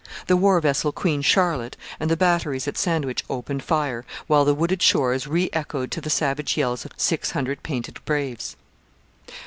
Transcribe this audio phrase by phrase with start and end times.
[0.25, 4.81] The war vessel Queen Charlotte and the batteries at Sandwich opened fire, while the wooded
[4.81, 8.55] shores re echoed to the savage yells of 600 painted braves.